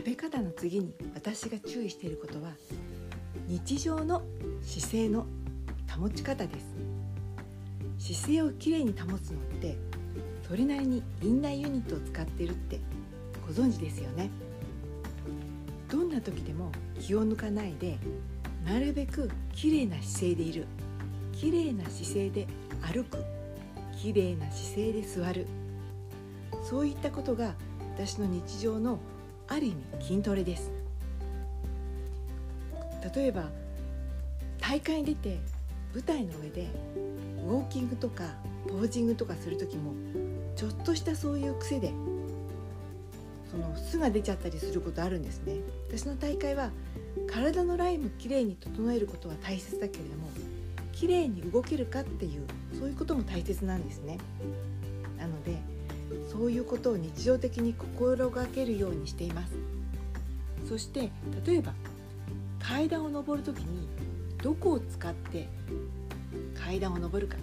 [0.00, 2.52] 食べ方の次に私が注意していることは
[3.46, 4.22] 日常の
[4.62, 5.26] 姿勢の
[5.94, 6.54] 保ち方で
[7.98, 8.14] す。
[8.14, 9.76] 姿勢をきれいに保つのって
[10.48, 12.80] それなりにインナーユニットを使っているって
[13.46, 14.30] ご存知ですよね。
[15.90, 17.98] どんな時でも気を抜かないで
[18.64, 20.66] なるべくきれいな姿勢でいる。
[21.34, 22.46] きれいな姿勢で
[22.80, 23.22] 歩く。
[24.00, 25.46] きれいな姿勢で座る。
[26.62, 27.52] そういったことが
[27.98, 28.98] 私の日常の
[29.50, 30.70] ある意味筋トレです。
[33.14, 33.48] 例えば
[34.60, 35.38] 大会に出て
[35.92, 36.68] 舞台の上で
[37.44, 38.24] ウォーキングとか
[38.68, 39.92] ポージングとかする時も
[40.54, 41.92] ちょっとしたそういう癖で
[43.50, 45.56] その巣が出ちゃったりすることあるんですね。
[45.88, 46.70] 私の大会は
[47.28, 50.30] 体のラインもきれいに整えることは大切だけれども
[50.92, 52.44] きれいに動けるかっていう
[52.78, 54.18] そういうことも大切なんですね。
[55.18, 55.56] なので
[56.40, 59.52] そういうことを日常的に心がけるようにしています。
[60.66, 61.10] そして
[61.44, 61.74] 例えば
[62.58, 63.86] 階段を上る時に
[64.42, 65.46] どこを使って
[66.58, 67.36] 階段を上るか。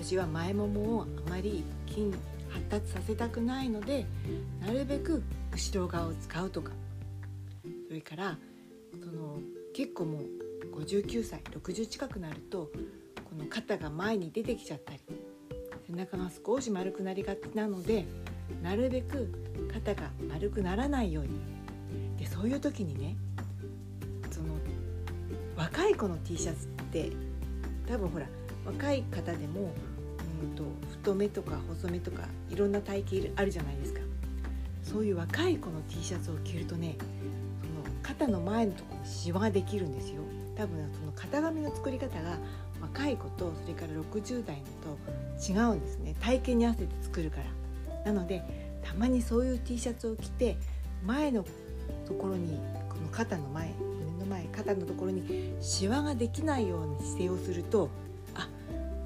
[0.00, 2.10] 私は前ももをあまり筋
[2.48, 4.06] 発達させたくないので
[4.66, 6.72] なるべく後ろ側を使うとか。
[7.86, 8.38] それから
[8.98, 9.40] その
[9.74, 12.70] 結構もう59歳60近くなると
[13.28, 15.00] この肩が前に出てきちゃったり。
[15.96, 18.04] 背中が少し丸くなりがちなので
[18.62, 19.32] なるべく
[19.72, 21.30] 肩が丸くならないように。
[22.18, 23.16] でそういう時にね
[24.30, 24.48] その
[25.56, 27.12] 若い子の T シャツって
[27.88, 28.26] 多分ほら
[28.66, 29.70] 若い方でも、
[30.42, 34.00] うんと、太めとか細めとかいろんな体型あるじゃないですか。
[34.82, 36.96] そういう若い子の T シャツを着るとね
[37.62, 40.20] その肩の前のところにシワができるんですよ。
[40.56, 42.36] 多分その型紙の作り方が
[42.80, 46.14] 若い子とそれから60代のと違うんですね。
[46.20, 47.38] 体型に合わせて作るか
[48.04, 48.12] ら。
[48.12, 48.42] なので
[48.84, 50.56] たまにそういう T シャツを着て
[51.04, 51.44] 前の
[52.06, 57.90] ところにこの肩の前胸の前肩のところにシワができないような姿勢をすると
[58.34, 58.48] あ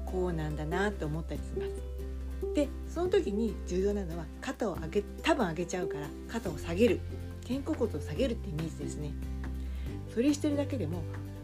[0.05, 2.53] こうなんだなって思ったりします。
[2.53, 6.99] でその時に重要なのは肩を上げ多分上げちゃうから肩を下げる。
[7.47, 9.11] 肩甲骨を下げるってイメージですね。
[10.13, 11.01] それしてるだけでも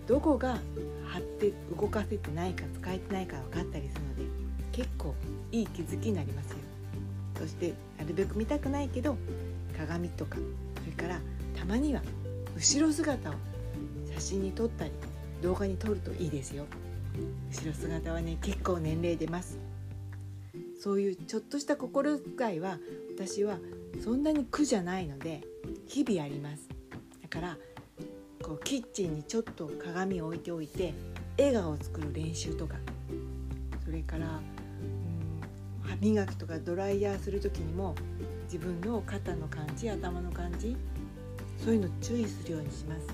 [0.07, 0.59] どこが
[1.07, 4.23] 張って動かせてないか使えてないか分かったりするので
[4.71, 5.15] 結構
[5.51, 6.57] いい気づきになりますよ。
[7.39, 9.15] そしてなるべく見たくないけど
[9.77, 10.37] 鏡とか
[10.79, 11.19] それから
[11.55, 12.01] たまには
[12.55, 13.33] 後ろ姿を
[14.13, 14.91] 写真に撮ったり
[15.41, 16.65] 動画に撮るといいですよ。
[17.51, 19.59] 後ろ姿はね結構年齢出ます。
[20.79, 22.79] そういうちょっとした心遣いは
[23.15, 23.57] 私は
[24.03, 25.41] そんなに苦じゃないので
[25.87, 26.67] 日々あります。
[27.21, 27.57] だから
[28.47, 30.93] こうキッチンにちょっと鏡を置いておいて
[31.37, 32.77] 笑顔を作る練習とか。
[33.83, 37.95] それからうん歯磨きとかドライヤーする時にも
[38.43, 40.75] 自分の肩の感じ頭の感じ
[41.57, 43.07] そういうの注意するようにします。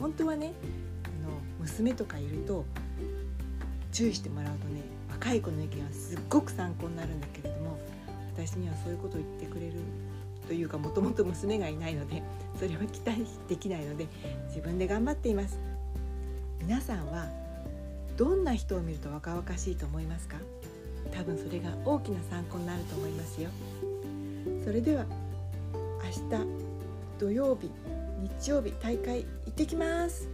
[0.00, 0.52] 本当はね
[1.04, 2.64] あの娘とかいると
[3.90, 7.78] 注意してもらうとね若い子の意見はすっごく参考になるんだけれども
[8.36, 9.74] 私にはそういうことを言ってくれる
[10.46, 12.22] というかもともと娘がいないので
[12.58, 14.06] それは期待できないので
[14.48, 15.58] 自分で頑張っています。
[16.60, 17.26] 皆さんは
[18.16, 20.36] どんな人を見ると若々しいと思いますか？
[21.12, 23.50] 多分それが大きな参考になると思いますよ。
[24.64, 25.04] それでは
[26.02, 26.46] 明日
[27.18, 27.70] 土曜日
[28.40, 30.28] 日曜日大会行ってきます。